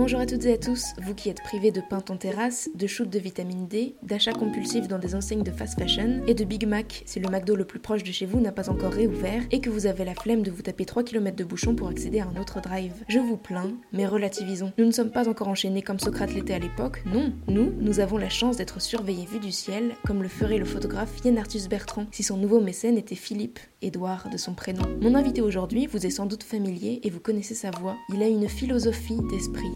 [0.00, 2.86] Bonjour à toutes et à tous, vous qui êtes privés de pain en terrasse, de
[2.86, 6.66] shoot de vitamine D, d'achats compulsifs dans des enseignes de fast fashion et de Big
[6.66, 9.60] Mac si le McDo le plus proche de chez vous n'a pas encore réouvert et
[9.60, 12.28] que vous avez la flemme de vous taper 3 km de bouchon pour accéder à
[12.28, 12.94] un autre drive.
[13.08, 14.72] Je vous plains, mais relativisons.
[14.78, 18.16] Nous ne sommes pas encore enchaînés comme Socrate l'était à l'époque, non, nous, nous avons
[18.16, 22.06] la chance d'être surveillés vus du ciel, comme le ferait le photographe Yann Arthus Bertrand
[22.10, 24.84] si son nouveau mécène était Philippe, Édouard de son prénom.
[25.02, 27.96] Mon invité aujourd'hui vous est sans doute familier et vous connaissez sa voix.
[28.08, 29.68] Il a une philosophie d'esprit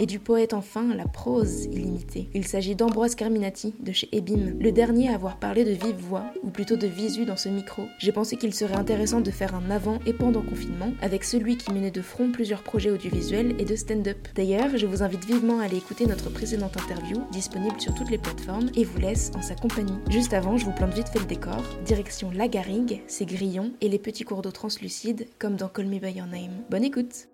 [0.00, 2.28] et du poète enfin la prose illimitée.
[2.34, 6.24] Il s'agit d'Ambroise Carminati de chez Ebim, le dernier à avoir parlé de vive voix,
[6.42, 7.82] ou plutôt de visu dans ce micro.
[7.98, 11.72] J'ai pensé qu'il serait intéressant de faire un avant et pendant confinement avec celui qui
[11.72, 14.28] menait de front plusieurs projets audiovisuels et de stand-up.
[14.34, 18.18] D'ailleurs, je vous invite vivement à aller écouter notre précédente interview, disponible sur toutes les
[18.18, 19.98] plateformes, et vous laisse en sa compagnie.
[20.08, 21.62] Juste avant, je vous plante vite fait le décor.
[21.84, 25.98] Direction La Garrigue, ses grillons et les petits cours d'eau translucides, comme dans Call Me
[25.98, 26.64] By Your Name.
[26.70, 27.28] Bonne écoute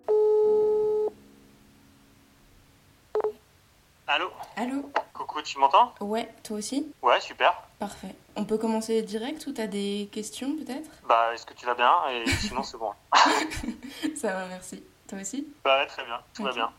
[4.09, 7.61] Allô Allô Coucou, tu m'entends Ouais, toi aussi Ouais, super.
[7.77, 8.15] Parfait.
[8.37, 10.89] On peut commencer direct ou t'as des questions peut-être?
[11.07, 11.91] Bah, est-ce que tu vas bien?
[12.11, 12.93] Et sinon, c'est bon.
[14.15, 14.81] Ça va, merci.
[15.09, 15.47] Toi aussi?
[15.63, 16.71] Bah, ouais, très bien, tout va bien.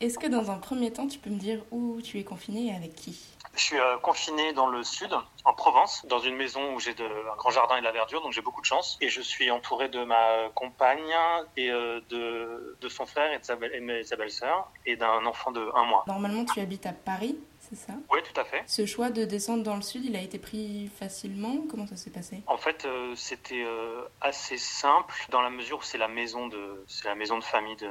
[0.00, 2.74] Est-ce que dans un premier temps, tu peux me dire où tu es confiné et
[2.74, 3.22] avec qui?
[3.54, 5.12] Je suis euh, confiné dans le sud,
[5.44, 8.32] en Provence, dans une maison où j'ai un grand jardin et de la verdure, donc
[8.32, 8.96] j'ai beaucoup de chance.
[9.02, 11.12] Et je suis entouré de ma compagne
[11.58, 15.68] et euh, de, de son frère et de sa, et belle-sœur et d'un enfant de
[15.74, 16.04] un mois.
[16.06, 17.92] Normalement, tu habites à Paris, c'est ça?
[18.10, 18.62] Oui, tout à fait.
[18.66, 21.56] Ce choix de descendre dans le sud, il a été pris facilement?
[21.68, 22.42] Comment ça s'est passé?
[22.46, 26.84] En fait, euh, c'était euh, assez simple dans la mesure où c'est la maison de
[26.86, 27.90] c'est la maison de famille de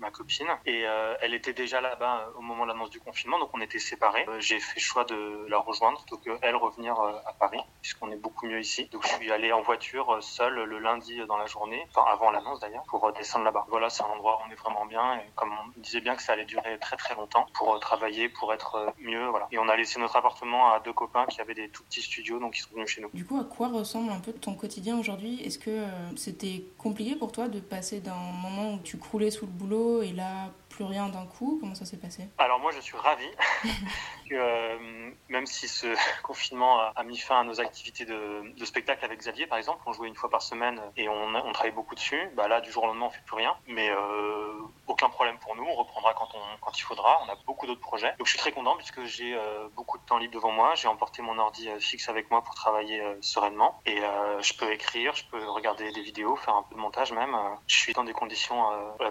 [0.00, 3.38] ma copine et euh, elle était déjà là-bas euh, au moment de l'annonce du confinement,
[3.38, 4.24] donc on était séparés.
[4.28, 8.16] Euh, J'ai fait choix de la rejoindre plutôt que elle revenir à Paris puisqu'on est
[8.16, 8.88] beaucoup mieux ici.
[8.92, 12.60] Donc je suis allé en voiture seul le lundi dans la journée, enfin avant l'annonce
[12.60, 13.66] d'ailleurs, pour descendre là-bas.
[13.68, 16.22] Voilà, c'est un endroit où on est vraiment bien et comme on disait bien que
[16.22, 19.48] ça allait durer très très longtemps pour travailler, pour être mieux, voilà.
[19.52, 22.38] Et on a laissé notre appartement à deux copains qui avaient des tout petits studios,
[22.38, 23.10] donc ils sont venus chez nous.
[23.12, 25.42] Du coup, à quoi ressemble un peu ton quotidien aujourd'hui?
[25.42, 25.84] Est-ce que
[26.16, 30.12] c'était compliqué pour toi de passer d'un moment où tu croulais sous le boulot et
[30.12, 32.28] là plus rien d'un coup Comment ça s'est passé?
[32.38, 33.26] Alors moi je suis ravi
[34.30, 35.88] que euh, même si ce
[36.22, 39.92] confinement a, mis fin à nos activités de, de spectacle avec Xavier par exemple, on
[39.92, 42.84] jouait une fois par semaine et on, on travaillait beaucoup dessus, bah là du jour
[42.84, 44.52] au lendemain on fait plus rien, mais euh,
[44.86, 47.80] aucun problème pour nous, on reprendra quand, on, quand il faudra, on a beaucoup d'autres
[47.80, 48.14] projets.
[48.18, 50.88] Donc je suis très content puisque j'ai euh, beaucoup de temps libre devant moi, j'ai
[50.88, 53.80] emporté mon ordi fixe avec moi pour travailler sereinement.
[53.86, 54.00] Et
[54.40, 57.36] je peux écrire, je peux regarder des vidéos, faire un peu de montage même.
[57.66, 58.64] Je suis dans des conditions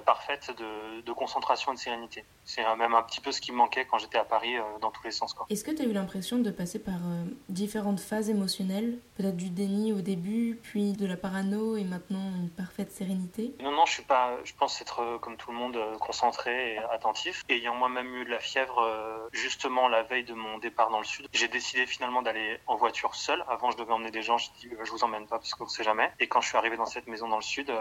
[0.06, 2.26] parfaites de, de concentration et de sérénité.
[2.46, 4.90] C'est même un petit peu ce qui me manquait quand j'étais à Paris euh, dans
[4.90, 5.36] tous les sens.
[5.50, 8.98] Est-ce que tu as eu l'impression de passer par euh, différentes phases émotionnelles?
[9.16, 13.54] Peut-être du déni au début, puis de la parano et maintenant une parfaite sérénité?
[13.62, 14.38] Non, non, je suis pas.
[14.44, 17.44] Je pense être euh, comme tout le monde concentré et attentif.
[17.50, 21.06] Et ayant moi-même eu de la fièvre justement la veille de mon départ dans le
[21.06, 23.44] sud, j'ai décidé finalement d'aller en voiture seul.
[23.48, 24.38] Avant, je devais emmener des gens.
[24.38, 26.12] Dit euh, je vous emmène pas parce qu'on sait jamais.
[26.20, 27.72] Et quand je suis arrivé dans cette maison dans le sud,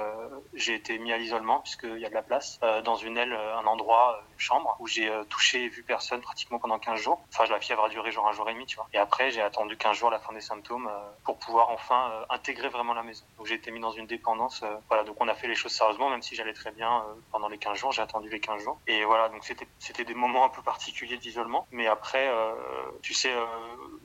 [0.53, 3.67] j'ai été mis à l'isolement puisqu'il y a de la place dans une aile, un
[3.67, 7.21] endroit, euh, une chambre où j'ai euh, touché et vu personne pratiquement pendant 15 jours.
[7.33, 8.89] Enfin, la fièvre a duré genre un jour et demi, tu vois.
[8.93, 12.69] Et après, j'ai attendu 15 jours la fin des symptômes euh, pour pouvoir enfin intégrer
[12.69, 13.25] vraiment la maison.
[13.37, 14.65] Donc j'ai été mis dans une dépendance.
[14.89, 17.59] voilà, donc on a fait les choses sérieusement, même si j'allais très bien pendant les
[17.59, 17.93] 15 jours.
[17.93, 18.79] J'ai attendu les 15 jours.
[18.87, 21.67] Et voilà, donc c'était c'était des moments un peu particuliers d'isolement.
[21.71, 22.55] Mais après, euh,
[23.03, 23.45] tu sais, euh,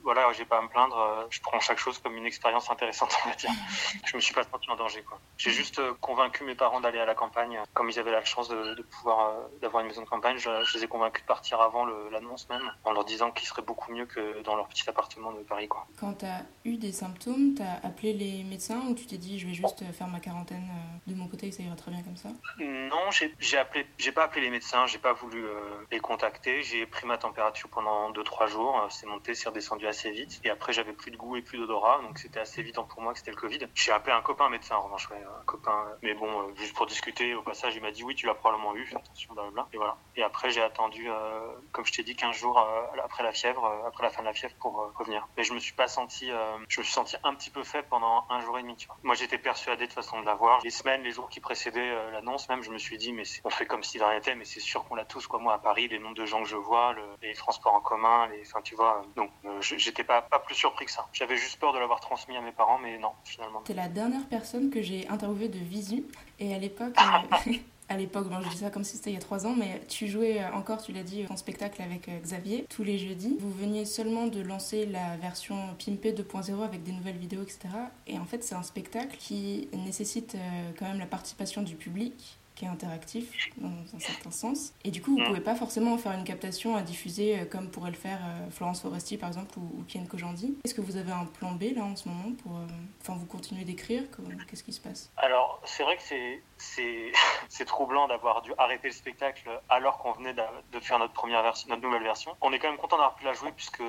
[0.03, 1.28] voilà, j'ai pas à me plaindre.
[1.30, 3.52] je prends chaque chose comme une expérience intéressante, on va dire.
[4.06, 5.19] je me suis pas senti en danger, quoi.
[5.38, 8.75] J'ai juste convaincu mes parents d'aller à la campagne, comme ils avaient la chance de,
[8.75, 10.38] de pouvoir d'avoir une maison de campagne.
[10.38, 13.62] Je, je les ai convaincus de partir avant l'annonce même, en leur disant qu'ils seraient
[13.62, 15.86] beaucoup mieux que dans leur petit appartement de Paris, quoi.
[16.00, 19.40] Quand tu as eu des symptômes, tu as appelé les médecins ou tu t'es dit
[19.40, 22.02] je vais juste faire ma quarantaine euh, de mon côté et ça ira très bien
[22.04, 22.30] comme ça?
[22.59, 25.60] Non, j'ai j'ai appelé, j'ai pas appelé les médecins, j'ai pas voulu euh,
[25.92, 26.64] les contacter.
[26.64, 30.39] J'ai pris ma température pendant 2-3 jours, euh, c'est monté, c'est redescendu assez vite.
[30.44, 33.13] Et après, j'avais plus de goût et plus d'odorat, donc c'était assez évident pour moi
[33.13, 33.60] que c'était le Covid.
[33.75, 35.86] J'ai appelé un copain médecin, en revanche, ouais, un copain.
[36.01, 38.86] Mais bon, juste pour discuter, au passage, il m'a dit oui, tu l'as probablement eu,
[38.86, 39.68] fais attention, blablabla.
[39.74, 39.97] Et voilà.
[40.15, 41.39] Et après, j'ai attendu, euh,
[41.71, 44.27] comme je t'ai dit, 15 jours euh, après la fièvre, euh, après la fin de
[44.27, 45.27] la fièvre pour revenir.
[45.38, 46.27] Mais je me suis pas senti,
[46.69, 48.97] je me suis senti un petit peu faible pendant un jour et demi, tu vois.
[49.03, 50.62] Moi, j'étais persuadé de toute façon de l'avoir.
[50.63, 53.65] Les semaines, les jours qui précédaient l'annonce, même, je me suis dit, mais on fait
[53.65, 55.39] comme si de rien n'était, mais c'est sûr qu'on l'a tous, quoi.
[55.39, 58.27] Moi, à Paris, les nombres de gens que je vois, le- les transports en commun,
[58.27, 59.03] les, enfin, tu vois.
[59.15, 59.29] Donc,
[59.62, 61.07] j'étais pas, pas plus surpris que ça.
[61.13, 63.62] J'avais juste peur de l'avoir transmis à mes parents, mais non, finalement.
[63.62, 66.06] T'es la dernière personne que j'ai interviewée de visu
[66.39, 66.94] et à l'époque...
[67.94, 69.80] À l'époque, bon, je dis ça comme si c'était il y a trois ans, mais
[69.88, 73.38] tu jouais euh, encore, tu l'as dit, en spectacle avec euh, Xavier tous les jeudis.
[73.40, 77.60] Vous veniez seulement de lancer la version Pimpé 2.0 avec des nouvelles vidéos, etc.
[78.07, 82.40] Et en fait, c'est un spectacle qui nécessite euh, quand même la participation du public
[82.55, 84.73] qui est interactif dans un certain sens.
[84.83, 87.69] Et du coup, vous ne pouvez pas forcément faire une captation à diffuser euh, comme
[87.69, 90.57] pourrait le faire euh, Florence Foresti par exemple ou, ou Kian Kojandi.
[90.63, 92.65] Est-ce que vous avez un plan B là en ce moment pour, euh,
[93.01, 94.03] enfin, vous continuez d'écrire
[94.47, 95.11] Qu'est-ce qui se passe?
[95.17, 96.03] Alors, c'est vrai que
[97.50, 101.69] c'est troublant d'avoir dû arrêter le spectacle alors qu'on venait de, faire notre première version,
[101.69, 102.35] notre nouvelle version.
[102.41, 103.83] On est quand même content d'avoir pu la jouer puisque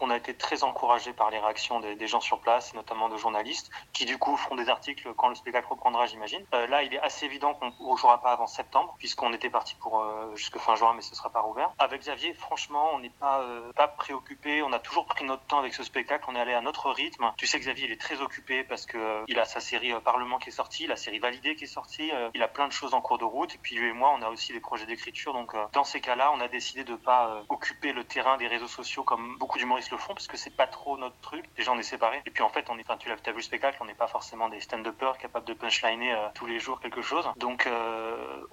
[0.00, 3.70] on a été très encouragé par les réactions des, gens sur place, notamment de journalistes,
[3.92, 6.44] qui du coup feront des articles quand le spectacle reprendra, j'imagine.
[6.52, 7.70] là, il est assez évident qu'on
[8.06, 11.28] jouera pas avant septembre, puisqu'on était parti pour euh, jusque fin juin, mais ce sera
[11.30, 11.72] pas rouvert.
[11.78, 14.62] Avec Xavier, franchement, on n'est pas euh, pas préoccupé.
[14.62, 16.24] On a toujours pris notre temps avec ce spectacle.
[16.28, 17.32] On est allé à notre rythme.
[17.36, 20.38] Tu sais, Xavier, il est très occupé parce que euh, il a sa série Parlement
[20.38, 22.12] qui est sortie, la série Validée qui est sortie.
[22.34, 23.52] il a plein de choses en cours de route.
[23.56, 25.32] Et puis lui et moi, on a aussi des projets d'écriture.
[25.32, 29.02] Donc dans ces cas-là, on a décidé de pas occuper le terrain des réseaux sociaux
[29.02, 31.44] comme beaucoup d'humoristes le font, parce que c'est pas trop notre truc.
[31.56, 32.22] Déjà, on est séparés.
[32.24, 34.06] Et puis en fait, on est, enfin, tu l'as vu le spectacle, on n'est pas
[34.06, 37.28] forcément des stand-uppers capables de punchliner tous les jours quelque chose.
[37.36, 37.66] Donc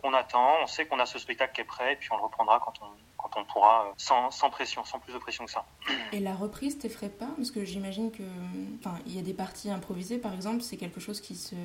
[0.04, 2.24] on attend, on sait qu'on a ce spectacle qui est prêt, et puis on le
[2.24, 2.88] reprendra quand on,
[3.24, 5.66] quand on pourra, euh, sans, sans, pression, sans plus de pression que ça.
[6.12, 7.30] Et la reprise t'effraie pas?
[7.38, 8.24] Parce que j'imagine que,
[8.80, 11.56] enfin, il y a des parties improvisées, par exemple, c'est quelque chose qui se,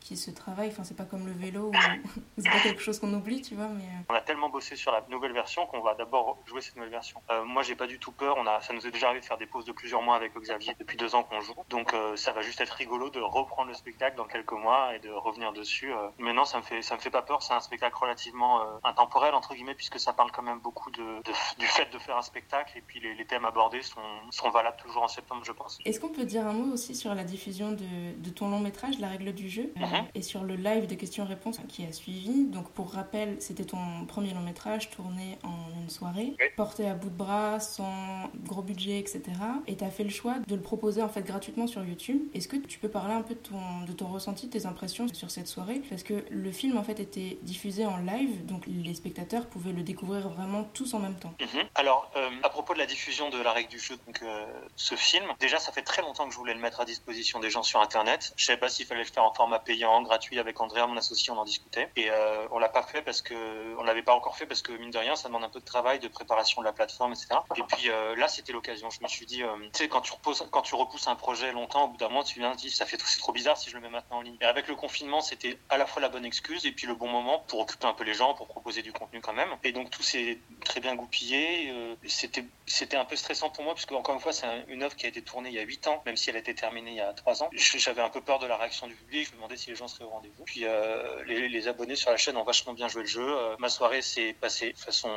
[0.00, 0.68] qui se travaille.
[0.68, 1.70] Enfin, c'est pas comme le vélo,
[2.38, 3.68] c'est pas quelque chose qu'on oublie, tu vois.
[3.68, 4.04] Mais euh.
[4.08, 7.22] on a tellement bossé sur la nouvelle version qu'on va d'abord jouer cette nouvelle version.
[7.30, 8.36] Euh, moi, j'ai pas du tout peur.
[8.38, 10.34] On a, ça nous est déjà arrivé de faire des pauses de plusieurs mois avec
[10.34, 11.54] Xavier depuis deux ans qu'on joue.
[11.70, 15.10] Donc, ça va juste être rigolo de reprendre le spectacle dans quelques mois et de
[15.10, 15.92] revenir dessus.
[16.18, 17.42] mais non, ça me fait, ça me fait pas peur.
[17.42, 21.04] C'est un spectacle relativement intemporel entre guillemets puisque ça parle quand même beaucoup de
[21.58, 24.00] du fait de faire un spectacle et puis les, thèmes abordés sont,
[24.30, 25.78] sont, valables toujours en septembre, je pense.
[25.84, 28.98] Est-ce qu'on peut dire un mot aussi sur la diffusion de, de ton long métrage,
[28.98, 30.06] La règle du jeu, mhm.
[30.14, 32.44] et sur le live de questions-réponses qui a suivi?
[32.44, 37.10] Donc pour rappel, c'était ton premier long métrage tourné en une soirée, porté à bout
[37.10, 39.22] de bras, sans gros budget, etc.
[39.66, 42.22] Et tu as fait le choix de le proposer en fait gratuitement sur YouTube.
[42.34, 45.06] Est-ce que tu peux parler un peu de ton, de ton ressenti, de tes impressions
[45.12, 45.80] sur cette soirée?
[45.88, 49.82] Parce que le film en fait était diffusé en live, donc les spectateurs pouvaient le
[49.82, 51.34] découvrir vraiment tous en même temps.
[51.40, 51.64] Mhm.
[51.74, 54.44] Alors, euh, à propos de la diffusion de la règle du jeu, donc euh,
[54.76, 57.50] ce film, déjà ça fait très longtemps que je voulais le mettre à disposition des
[57.50, 58.32] gens sur Internet.
[58.36, 61.32] Je savais pas s'il fallait le faire en format payant, gratuit, avec Andrea, mon associé,
[61.32, 61.90] on en discutait.
[61.96, 63.34] Et euh, on l'a pas fait parce que
[63.78, 65.64] on l'avait pas encore fait parce que mine de rien, ça demande un peu de
[65.64, 67.28] travail, de préparation de la plateforme, etc.
[67.56, 68.90] Et puis là, c'était l'occasion.
[68.90, 71.84] Je me suis dit, tu sais, quand tu reposes, quand tu repousses un projet longtemps,
[71.84, 73.80] au bout d'un moment, tu viens dire, ça fait c'est trop bizarre si je le
[73.80, 74.36] mets maintenant en ligne.
[74.40, 77.03] Et avec le confinement, c'était à la fois la bonne excuse et puis le bon
[77.08, 79.48] moment pour occuper un peu les gens, pour proposer du contenu quand même.
[79.62, 81.70] Et donc tout s'est très bien goupillé.
[81.70, 84.96] Euh, c'était c'était un peu stressant pour moi, puisque encore une fois, c'est une œuvre
[84.96, 86.92] qui a été tournée il y a 8 ans, même si elle a été terminée
[86.92, 87.50] il y a 3 ans.
[87.52, 89.88] J'avais un peu peur de la réaction du public, je me demandais si les gens
[89.88, 90.44] seraient au rendez-vous.
[90.44, 93.26] Puis euh, les, abonnés sur la chaîne ont vachement bien joué le jeu.
[93.26, 95.10] Euh, ma soirée s'est passée de façon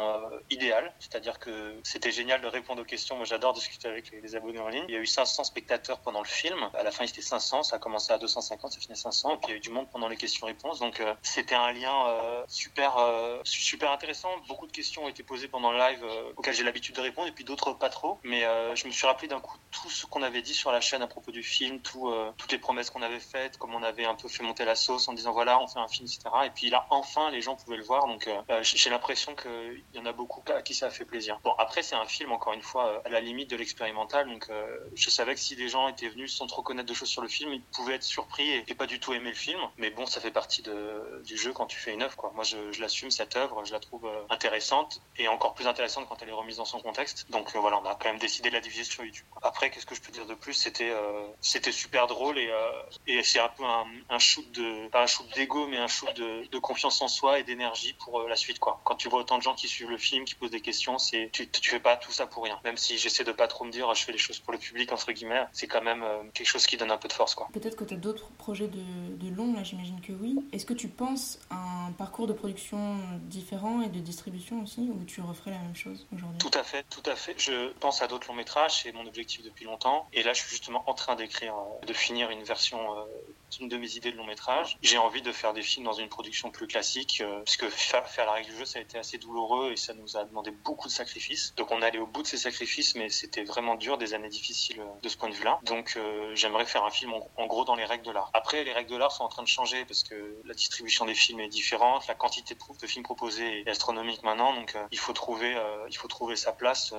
[0.49, 3.15] idéale, c'est-à-dire que c'était génial de répondre aux questions.
[3.15, 4.85] Moi, j'adore discuter avec les, abonnés en ligne.
[4.87, 6.69] Il y a eu 500 spectateurs pendant le film.
[6.73, 9.37] À la fin, il était 500, ça a commencé à 250, ça finit 500, et
[9.37, 10.79] puis il y a eu du monde pendant les questions-réponses.
[10.79, 12.97] Donc, c'était un lien super,
[13.43, 14.29] super intéressant.
[14.47, 16.03] Beaucoup de questions ont été posées pendant le live
[16.35, 18.19] auxquelles j'ai l'habitude de répondre, et puis d'autres pas trop.
[18.23, 20.81] Mais euh, je me suis rappelé d'un coup tout ce qu'on avait dit sur la
[20.81, 23.83] chaîne à propos du film, tout, euh, toutes les promesses qu'on avait faites, comme on
[23.83, 26.23] avait un peu fait monter la sauce en disant voilà, on fait un film, etc.
[26.45, 28.07] Et puis là, enfin, les gens pouvaient le voir.
[28.07, 31.39] Donc euh, j'ai l'impression qu'il y en a beaucoup à qui ça a fait plaisir.
[31.43, 34.27] Bon, après, c'est un film, encore une fois, à la limite de l'expérimental.
[34.27, 34.49] Donc
[34.93, 37.27] je savais que si des gens étaient venus sans trop connaître de choses sur le
[37.27, 39.59] film, ils pouvaient être surpris et, pas du tout aimer le film.
[39.77, 42.15] Mais bon, ça fait partie de, du jeu quand tu fais une œuvre.
[42.15, 42.31] Quoi.
[42.35, 46.21] Moi, je, je l'assume, cette œuvre, je la trouve intéressante et encore plus intéressante quand
[46.21, 47.25] elle est remise dans son contexte.
[47.29, 49.25] Donc euh, voilà, on a quand même décidé de la diviser sur YouTube.
[49.41, 50.53] Après, qu'est-ce que je peux dire de plus?
[50.53, 52.71] C'était euh, c'était super drôle et, euh,
[53.07, 56.13] et c'est un peu un, un, shoot de pas un shoot d'ego, mais un shoot
[56.15, 58.81] de, confiance en soi et d'énergie pour la suite quoi.
[58.83, 61.29] Quand tu vois autant de gens qui suivent le film, qui posent des questions, c'est
[61.31, 62.59] tu, tu fais pas tout ça pour rien.
[62.63, 64.91] Même si j'essaie de pas trop me dire je fais les choses pour le public
[64.91, 66.03] entre guillemets, c'est quand même
[66.33, 67.47] quelque chose qui donne un peu de force quoi.
[67.53, 70.39] Peut-être que tu as d'autres projets de, long là, j'imagine que oui.
[70.51, 75.03] Est-ce que tu penses à un parcours de production différent et de distribution aussi, ou
[75.05, 77.35] tu referais la même chose aujourd'hui Tout à fait, tout à fait.
[77.37, 80.07] Je pense à d'autres longs métrages, c'est mon objectif depuis longtemps.
[80.13, 83.05] Et là, je suis justement en train d'écrire, euh, de finir une version euh,
[83.59, 84.77] une de mes idées de long métrage.
[84.81, 88.25] J'ai envie de faire des films dans une production plus classique, euh, puisque faire, faire,
[88.25, 90.87] la règle du jeu, ça a été assez douloureux et ça nous a demandé beaucoup
[90.87, 91.53] de sacrifices.
[91.55, 94.29] Donc on est allé au bout de ces sacrifices, mais c'était vraiment dur, des années
[94.29, 95.59] difficiles de ce point de vue-là.
[95.63, 95.97] Donc
[96.33, 98.29] j'aimerais faire un film en, gros dans les règles de l'art.
[98.33, 101.15] Après, les règles de l'art sont en train de changer parce que la distribution des
[101.15, 105.55] films est différente, la quantité de, films proposés est astronomique maintenant, donc il faut trouver,
[105.89, 106.93] il faut trouver sa place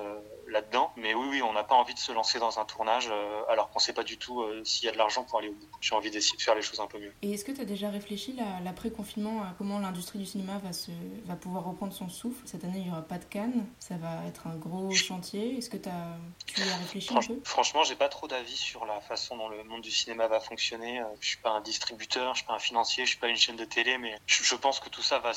[0.47, 0.91] là-dedans.
[0.97, 3.09] Mais oui, oui, on n'a pas envie de se lancer dans un tournage
[3.49, 5.67] alors qu'on sait pas du tout s'il y a de l'argent pour aller au bout.
[5.81, 7.13] J'ai envie d'essayer de faire les choses un peu mieux.
[7.21, 10.91] Et est-ce que tu as déjà réfléchi l'après-confinement à comment l'industrie du cinéma va, se,
[11.25, 12.41] va pouvoir reprendre son souffle?
[12.45, 15.57] Cette année, il n'y aura pas de Cannes, ça va être un gros chantier.
[15.57, 17.39] Est-ce que as, tu y as réfléchi un peu?
[17.43, 21.01] Franchement, j'ai pas trop d'avis sur la façon dont le monde du cinéma va fonctionner.
[21.19, 23.55] Je suis pas un distributeur, je suis pas un financier, je suis pas une chaîne
[23.55, 25.33] de télé, mais je, pense que tout ça va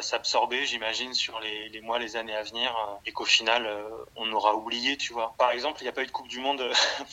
[0.00, 2.74] s'absorber, j'imagine, sur les, les, mois, les années à venir,
[3.06, 3.68] et qu'au final,
[4.16, 5.34] on aura oublié, tu vois.
[5.38, 6.62] Par exemple, il n'y a pas eu de Coupe du Monde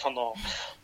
[0.02, 0.34] pendant,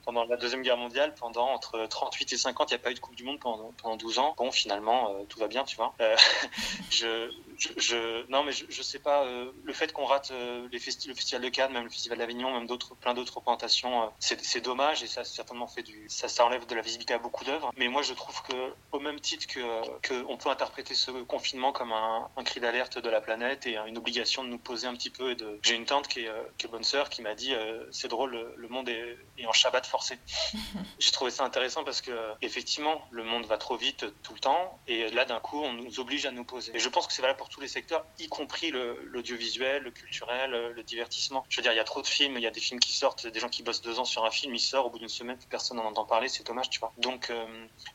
[0.08, 2.94] pendant la Deuxième Guerre mondiale, pendant entre 38 et 50, il n'y a pas eu
[2.94, 4.36] de Coupe du Monde pendant, pendant 12 ans.
[4.38, 5.94] Bon, finalement, euh, tout va bien, tu vois.
[6.00, 6.16] Euh,
[7.58, 9.26] je, je, non, mais je, je sais pas.
[9.26, 10.32] Euh, le fait qu'on rate
[10.72, 14.12] les festi le Festival de Cannes, même le Festival d'Avignon, même d'autres, plein d'autres représentations,
[14.20, 17.44] c'est dommage et ça certainement fait du, ça, ça enlève de la visibilité à beaucoup
[17.44, 17.72] d'œuvres.
[17.78, 21.72] Mais moi, je trouve que, au même titre que, que on peut interpréter ce confinement
[21.72, 24.94] comme un, un cri d'alerte de la planète et une obligation de nous poser un
[24.94, 25.32] petit peu.
[25.32, 25.60] Et de...
[25.64, 27.54] J'ai une tante qui est, qui est bonne sœur qui m'a dit,
[27.92, 29.88] c'est drôle, le, monde est, est en Shabbat
[31.00, 32.12] J'ai trouvé ça intéressant parce que
[32.42, 36.00] effectivement, le monde va trop vite tout le temps et là d'un coup, on nous
[36.00, 36.76] oblige à nous poser.
[36.76, 40.74] Et je pense que c'est valable pour tous les secteurs, y compris l'audiovisuel, le, culturel,
[40.76, 41.46] le divertissement.
[41.50, 42.94] Je veux dire, il y a trop de films, il y a des films qui
[42.94, 45.08] sortent, des gens qui bossent deux ans sur un film, il sort au bout d'une
[45.08, 46.92] semaine, personne n'en entend parler, c'est dommage, tu vois.
[46.98, 47.46] Donc, euh,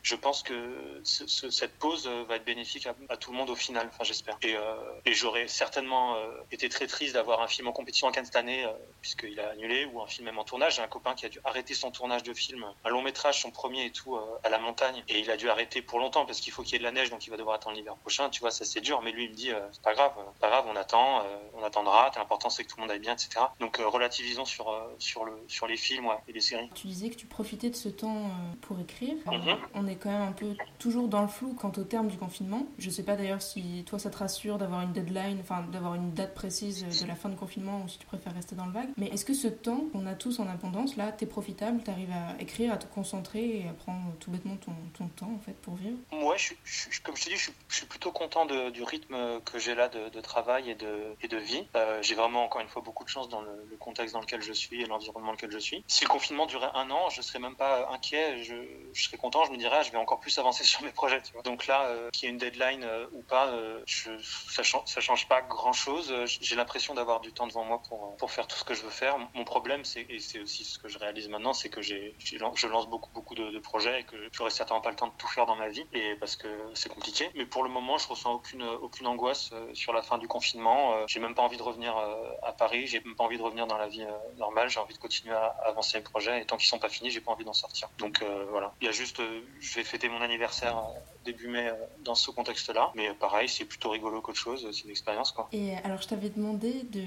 [0.03, 4.05] je pense que cette pause va être bénéfique à, tout le monde au final, enfin
[4.05, 4.37] j'espère.
[4.43, 4.75] Et, euh,
[5.07, 8.67] j'aurais certainement euh, été très triste d'avoir un film en compétition en Cannes cette année,
[9.01, 10.77] puisqu'il a annulé, ou un film même en tournage.
[10.77, 13.51] J'ai un copain qui a dû arrêter son tournage de film, un long métrage, son
[13.51, 15.03] premier et tout, euh, à la montagne.
[15.09, 16.93] Et il a dû arrêter pour longtemps parce qu'il faut qu'il y ait de la
[16.93, 18.31] neige, donc il va devoir attendre l'hiver prochain.
[18.31, 19.03] Tu vois, ça c'est dur.
[19.03, 21.23] Mais lui, il me dit, euh, c'est pas grave, pas grave, on attend, euh,
[21.55, 22.11] on attendra.
[22.17, 23.47] L'important c'est que tout le monde aille bien, etc.
[23.61, 26.71] Donc relativisons sur sur le sur les films et les séries.
[26.75, 28.31] Tu disais que tu profitais de ce temps
[28.63, 29.15] pour écrire.
[29.27, 29.57] Mhm.
[29.75, 32.67] On est quand même un peu toujours dans le flou quant au terme du confinement.
[32.79, 36.13] Je sais pas d'ailleurs si toi ça te rassure d'avoir une deadline, enfin d'avoir une
[36.13, 38.89] date précise de la fin de confinement ou si tu préfères rester dans le vague.
[38.97, 42.41] Mais est-ce que ce temps qu'on a tous en abondance là, t'es profitable, t'arrives à
[42.41, 45.75] écrire, à te concentrer et à prendre tout bêtement ton, ton temps en fait pour
[45.75, 45.99] vivre?
[46.13, 46.55] Ouais, je,
[47.03, 50.09] comme je te dis, je, suis plutôt content de, du rythme que j'ai là de,
[50.09, 51.67] de, travail et de, et de vie.
[51.77, 54.43] Euh, j'ai vraiment encore une fois beaucoup de chance dans le, le contexte dans lequel
[54.43, 55.85] je suis et l'environnement dans lequel je suis.
[55.89, 58.55] Si le confinement durait un an, je serais même pas inquiet, je,
[58.93, 61.23] je serais content, je me dirais ah, je vais encore plus avancer sur mes projets.
[61.23, 61.43] Tu vois.
[61.43, 64.11] Donc là, euh, qu'il y ait une deadline euh, ou pas, euh, je,
[64.51, 66.13] ça, change, ça change pas grand chose.
[66.27, 68.91] J'ai l'impression d'avoir du temps devant moi pour, pour faire tout ce que je veux
[68.91, 69.17] faire.
[69.35, 72.67] Mon problème, c'est et c'est aussi ce que je réalise maintenant, c'est que j'ai je
[72.67, 75.47] lance beaucoup beaucoup de, projets et que j'aurai certainement pas le temps de tout faire
[75.47, 77.31] dans ma vie et parce que c'est compliqué.
[77.35, 80.95] Mais pour le moment, je ressens aucune aucune angoisse euh, sur la fin du confinement.
[80.95, 82.87] Euh, j'ai même pas envie de revenir euh, à Paris.
[82.87, 84.05] J'ai même pas envie de revenir dans la vie
[84.39, 84.69] normale.
[84.69, 87.21] J'ai envie de continuer à avancer mes projets et tant qu'ils sont pas finis, j'ai
[87.21, 87.89] pas envie d'en sortir.
[87.99, 88.73] Donc voilà.
[88.81, 89.23] Il y a juste,
[89.61, 90.83] je vais fêter mon anniversaire
[91.25, 91.71] début mai
[92.05, 92.93] dans ce contexte-là.
[92.95, 94.69] Mais pareil, c'est plutôt rigolo qu'autre chose.
[94.73, 95.49] C'est une expérience quoi.
[95.53, 97.03] Et alors, je t'avais demandé de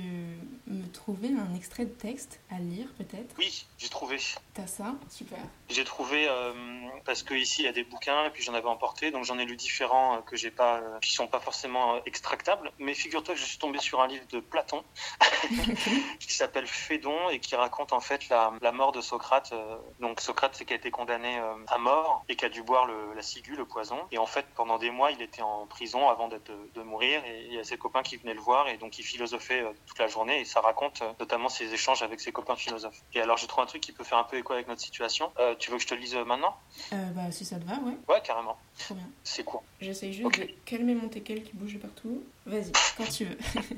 [0.67, 3.35] me trouver un extrait de texte à lire peut-être.
[3.37, 4.17] Oui, j'ai trouvé.
[4.53, 4.95] T'as ça?
[5.09, 5.39] Super.
[5.69, 6.53] J'ai trouvé euh,
[7.05, 9.37] parce que ici il y a des bouquins et puis j'en avais emporté, donc j'en
[9.37, 12.71] ai lu différents euh, que j'ai pas, euh, qui sont pas forcément extractables.
[12.79, 14.83] Mais figure-toi que je suis tombé sur un livre de Platon
[16.19, 19.53] qui s'appelle Phédon et qui raconte en fait la, la mort de Socrate.
[19.99, 23.13] Donc Socrate c'est qui a été condamné à mort et qui a dû boire le,
[23.15, 23.97] la ciguë, le poison.
[24.11, 26.39] Et en fait pendant des mois il était en prison avant de,
[26.73, 29.03] de mourir et il y a ses copains qui venaient le voir et donc il
[29.03, 33.01] philosophait toute la journée et ça raconte notamment ses échanges avec ses copains philosophes.
[33.13, 35.31] Et alors j'ai trouvé un truc qui peut faire un peu écho avec notre situation.
[35.39, 36.55] Euh, tu veux que je te lise maintenant?
[36.93, 37.97] Euh, Bah si ça te va, ouais.
[38.07, 38.57] Ouais, carrément.
[38.77, 39.07] Trop bien.
[39.23, 39.63] C'est court.
[39.81, 42.23] J'essaye juste de calmer mon teckel qui bouge partout.
[42.45, 43.37] Vas-y, quand tu veux.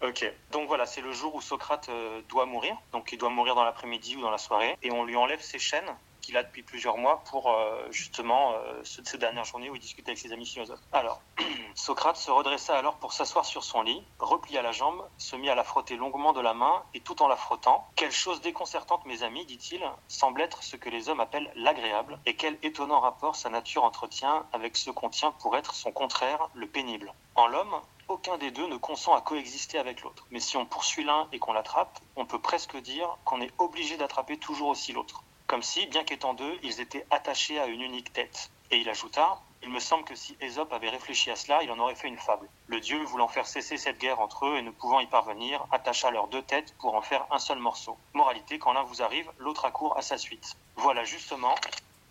[0.00, 2.76] Ok, donc voilà, c'est le jour où Socrate euh, doit mourir.
[2.92, 4.76] Donc il doit mourir dans l'après-midi ou dans la soirée.
[4.82, 5.90] Et on lui enlève ses chaînes
[6.28, 10.10] qu'il a depuis plusieurs mois pour euh, justement euh, ces dernières journées où il discutait
[10.10, 10.82] avec ses amis philosophes.
[10.92, 11.22] Alors,
[11.74, 15.54] Socrate se redressa alors pour s'asseoir sur son lit, replia la jambe, se mit à
[15.54, 19.22] la frotter longuement de la main et tout en la frottant, quelle chose déconcertante, mes
[19.22, 23.48] amis, dit-il, semble être ce que les hommes appellent l'agréable, et quel étonnant rapport sa
[23.48, 27.14] nature entretient avec ce qu'on tient pour être son contraire, le pénible.
[27.36, 30.26] En l'homme, aucun des deux ne consent à coexister avec l'autre.
[30.30, 33.96] Mais si on poursuit l'un et qu'on l'attrape, on peut presque dire qu'on est obligé
[33.96, 38.12] d'attraper toujours aussi l'autre comme si, bien qu'étant deux, ils étaient attachés à une unique
[38.12, 38.50] tête.
[38.70, 41.78] Et il ajouta Il me semble que si Ésope avait réfléchi à cela, il en
[41.78, 42.48] aurait fait une fable.
[42.66, 46.10] Le dieu, voulant faire cesser cette guerre entre eux et ne pouvant y parvenir, attacha
[46.10, 47.96] leurs deux têtes pour en faire un seul morceau.
[48.12, 50.56] Moralité, quand l'un vous arrive, l'autre accourt à sa suite.
[50.76, 51.54] Voilà justement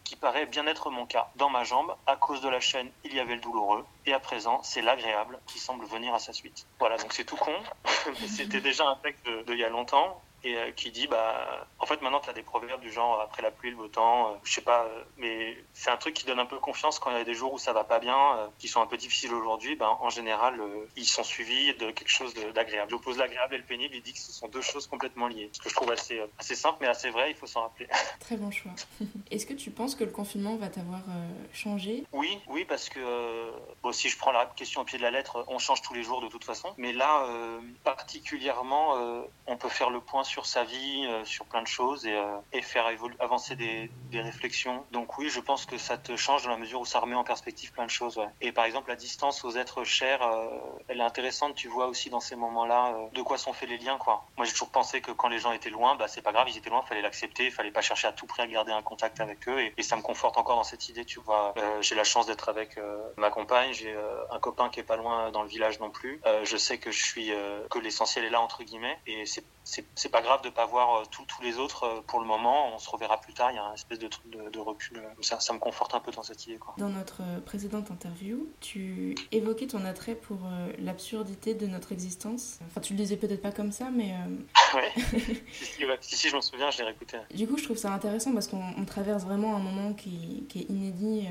[0.07, 1.29] qui paraît bien être mon cas.
[1.35, 4.19] Dans ma jambe, à cause de la chaîne, il y avait le douloureux, et à
[4.19, 6.65] présent, c'est l'agréable qui semble venir à sa suite.
[6.79, 7.53] Voilà, donc c'est tout con,
[8.27, 12.19] c'était déjà un texte de, y a longtemps, et qui dit bah en fait maintenant
[12.19, 14.87] tu as des proverbes du genre après la pluie le beau temps, je sais pas,
[15.17, 17.53] mais c'est un truc qui donne un peu confiance quand il y a des jours
[17.53, 19.75] où ça va pas bien, qui sont un peu difficiles aujourd'hui.
[19.75, 20.59] Ben en général
[20.95, 22.91] ils sont suivis de quelque chose d'agréable.
[22.91, 23.95] J'oppose l'agréable et le pénible.
[23.95, 25.49] Il dit que ce sont deux choses complètement liées.
[25.53, 27.31] Ce que je trouve assez assez simple mais assez vrai.
[27.31, 27.87] Il faut s'en rappeler.
[28.19, 28.71] Très bon choix.
[29.31, 31.01] Est-ce que tu penses que le confinement va t'avoir
[31.53, 32.03] changé?
[32.11, 32.99] Oui, oui parce que
[33.83, 36.03] bon, si je prends la question au pied de la lettre, on change tous les
[36.03, 36.73] jours de toute façon.
[36.77, 41.45] Mais là, euh, particulièrement, euh, on peut faire le point sur sa vie, euh, sur
[41.45, 42.17] plein de choses et,
[42.53, 42.85] et faire
[43.19, 44.85] avancer des, des, réflexions.
[44.91, 47.23] Donc oui, je pense que ça te change dans la mesure où ça remet en
[47.23, 48.19] perspective plein de choses.
[48.41, 50.21] Et par exemple, la distance aux êtres chers,
[50.87, 51.55] elle est intéressante.
[51.55, 53.97] Tu vois aussi dans ces moments-là de quoi sont faits les liens.
[53.97, 54.25] Quoi.
[54.37, 56.57] Moi, j'ai toujours pensé que quand les gens étaient loin, bah, c'est pas grave, ils
[56.57, 59.47] étaient loin, fallait l'accepter, fallait pas chercher à tout prix à garder un contact avec
[59.47, 59.59] eux.
[59.77, 61.05] Et, ça me conforte encore dans cette idée.
[61.05, 62.77] Tu vois, j'ai la chance d'être avec
[63.15, 63.95] ma compagne, j'ai
[64.31, 66.21] un copain qui est pas loin dans le village non plus.
[66.25, 69.43] Euh, je sais que je suis euh, que l'essentiel est là entre guillemets et c'est
[69.95, 72.73] c'est pas grave de pas voir euh, tous les autres pour le moment.
[72.73, 73.51] On se reverra plus tard.
[73.51, 75.01] Il y a un espèce de truc de, recul.
[75.21, 76.57] Ça, ça, me conforte un peu dans cette idée.
[76.57, 76.73] Quoi.
[76.77, 80.39] Dans notre précédente interview, tu évoquais ton attrait pour
[80.79, 82.59] l'absurdité de notre existence.
[82.65, 84.13] Enfin, tu le disais peut-être pas comme ça, mais.
[84.73, 84.91] ouais.
[86.01, 87.17] si, si, je m'en souviens, je l'ai réécouté.
[87.33, 90.69] Du coup, je trouve ça intéressant parce qu'on traverse vraiment un moment qui, qui est
[90.69, 91.27] inédit,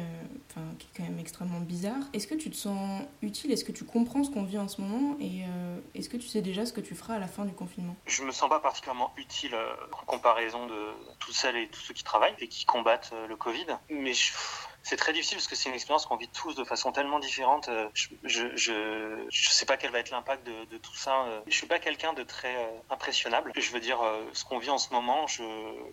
[0.50, 2.02] enfin, qui est quand même extrêmement bizarre.
[2.12, 3.52] Est-ce que tu te sens utile?
[3.52, 5.16] Est-ce que tu comprends ce qu'on vit en ce moment?
[5.20, 7.52] Et euh, est-ce que tu sais déjà ce que tu feras à la fin du
[7.52, 7.96] confinement?
[8.06, 11.94] Je me sens pas particulièrement utile euh, en comparaison de toutes celles et tous ceux
[11.94, 13.66] qui travaillent et qui combattent euh, le Covid.
[13.88, 14.32] Mais je
[14.86, 17.68] c'est très difficile parce que c'est une expérience qu'on vit tous de façon tellement différente.
[17.68, 21.24] Euh, je je, je, je sais pas quel va être l'impact de, de, tout ça.
[21.24, 21.40] Euh.
[21.48, 23.50] Je suis pas quelqu'un de très euh, impressionnable.
[23.56, 23.98] Je veux dire,
[24.32, 25.42] ce qu'on vit en ce moment, je,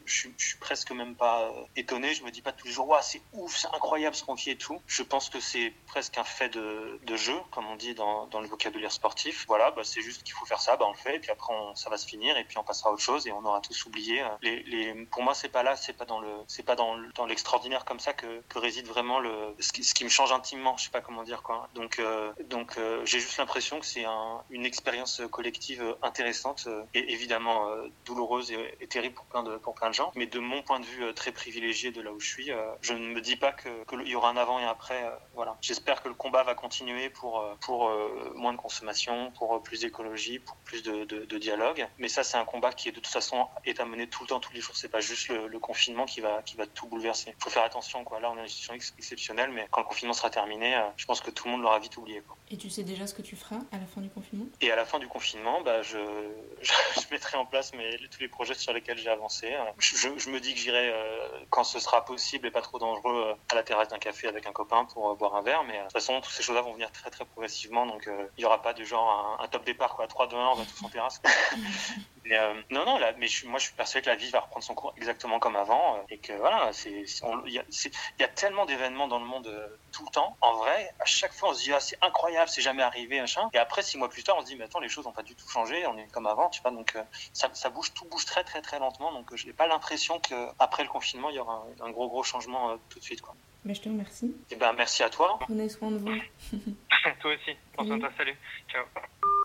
[0.05, 2.13] je, suis presque même pas étonné.
[2.13, 4.57] Je me dis pas tous les jours, c'est ouf, c'est incroyable ce qu'on vit et
[4.57, 4.79] tout.
[4.85, 8.41] Je pense que c'est presque un fait de, de jeu, comme on dit dans, dans
[8.41, 9.45] le vocabulaire sportif.
[9.47, 11.51] Voilà, bah, c'est juste qu'il faut faire ça, bah, on le fait, et puis après
[11.51, 13.59] on, ça va se finir, et puis on passera à autre chose, et on aura
[13.61, 14.23] tous oublié.
[14.43, 17.25] Les, les, pour moi, c'est pas là, c'est pas dans le, c'est pas dans, dans
[17.25, 20.77] l'extraordinaire comme ça que, que réside vraiment le, ce qui, me change intimement.
[20.77, 21.69] Je sais pas comment dire quoi.
[21.75, 26.83] Donc, euh, donc euh, j'ai juste l'impression que c'est un, une expérience collective intéressante euh,
[26.93, 27.67] et évidemment
[28.05, 30.11] douloureuse et, terrible pour plein de pour plein de gens.
[30.15, 33.13] Mais de mon point de vue très privilégié de là où je suis, je ne
[33.13, 35.03] me dis pas qu'il y aura un avant et un après.
[35.33, 35.57] voilà.
[35.61, 37.91] J'espère que le combat va continuer pour pour
[38.35, 41.87] moins de consommation, pour plus d'écologie, pour plus de, de, dialogue.
[41.97, 44.39] Mais ça, c'est un combat qui de toute façon est à mener tout le temps,
[44.39, 44.75] tous les jours.
[44.75, 47.33] C'est pas juste le, confinement qui va qui va tout bouleverser.
[47.37, 48.19] Il faut faire attention quoi.
[48.19, 51.21] Là, on est une situation exceptionnelle, mais quand le confinement sera terminé, euh, je pense
[51.21, 52.21] que tout le monde l'aura vite oublié.
[52.21, 52.37] Quoi.
[52.49, 54.45] Et tu sais déjà ce que tu feras à la fin du confinement?
[54.61, 55.97] Et à la fin du confinement, bah, je,
[56.61, 59.53] je, je mettrai en place mes, tous les projets sur lesquels j'ai avancé.
[59.79, 63.27] Je, je, me dis que j'irai euh, quand ce sera possible et pas trop dangereux
[63.29, 65.63] euh, à la terrasse d'un café avec un copain pour euh, boire un verre.
[65.63, 67.85] Mais euh, de toute façon, toutes ces choses-là vont venir très très progressivement.
[67.85, 70.35] Donc euh, il n'y aura pas du genre un, un, top départ quoi, 3 2
[70.35, 71.21] 1 on va tous en terrasse.
[72.25, 72.37] mais,
[72.69, 74.93] non non, là, mais moi je suis persuadé que la vie va reprendre son cours
[74.97, 79.51] exactement comme avant et que voilà, il y, y, a tellement d'événements dans le monde
[79.91, 80.37] tout le temps.
[80.41, 83.49] En vrai, à chaque fois on se dit ah, c'est incroyable, c'est jamais arrivé, machin.
[83.53, 85.23] Et après six mois plus tard, on se dit mais attends, les choses n'ont pas
[85.23, 86.71] du tout changé, on est comme avant, tu vois.
[86.71, 86.95] Donc
[87.33, 89.11] ça, ça bouge, tout bouge très très très lentement.
[89.11, 92.23] Donc je n'ai pas l'impression qu'après le confinement, il y aura un, un gros gros
[92.23, 93.21] changement euh, tout de suite.
[93.21, 93.35] Quoi.
[93.65, 94.35] Mais je te remercie.
[94.51, 95.37] Et ben, merci à toi.
[95.39, 96.09] Prenez soin de vous.
[97.21, 97.57] toi aussi.
[97.77, 98.09] Toi.
[98.17, 98.35] Salut.
[98.69, 98.83] Ciao.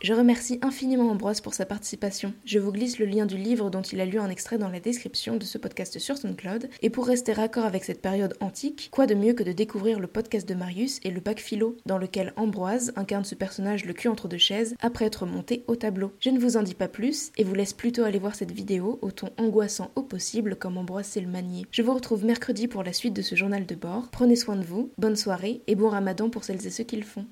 [0.01, 2.33] Je remercie infiniment Ambroise pour sa participation.
[2.45, 4.79] Je vous glisse le lien du livre dont il a lu un extrait dans la
[4.79, 6.71] description de ce podcast sur SoundCloud.
[6.83, 10.07] Et pour rester raccord avec cette période antique, quoi de mieux que de découvrir le
[10.07, 14.07] podcast de Marius et le bac philo, dans lequel Ambroise incarne ce personnage le cul
[14.07, 16.13] entre deux chaises après être monté au tableau.
[16.21, 19.01] Je ne vous en dis pas plus et vous laisse plutôt aller voir cette vidéo
[19.03, 21.67] au ton angoissant au possible comme Ambroise sait le manier.
[21.73, 24.11] Je vous retrouve mercredi pour la suite de ce journal de bord.
[24.13, 27.03] Prenez soin de vous, bonne soirée et bon ramadan pour celles et ceux qui le
[27.03, 27.27] font.